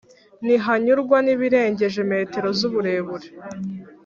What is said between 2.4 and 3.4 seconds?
z'uburebure